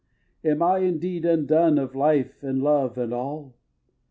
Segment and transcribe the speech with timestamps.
[0.43, 3.53] Am I indeed undone Of life and love and all?